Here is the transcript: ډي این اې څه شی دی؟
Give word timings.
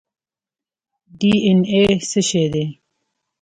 ډي 1.19 1.33
این 1.45 1.59
اې 1.73 1.81
څه 2.09 2.19
شی 2.27 2.45
دی؟ 2.53 2.65